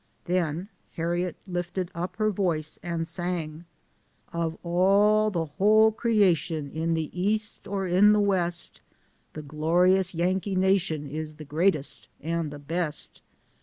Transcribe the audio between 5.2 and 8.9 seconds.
the whole creation in the east <& in the west,